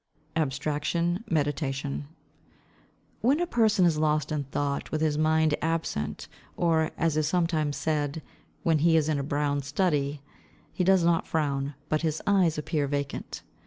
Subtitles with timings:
[0.35, 1.23] Abstraction.
[1.29, 6.27] Meditation.—When a person is lost in thought with his mind absent,
[6.57, 8.23] or, as it is sometimes said,
[8.63, 10.23] "when he is in a brown study,"
[10.73, 13.43] he does not frown, but his eyes appear vacant.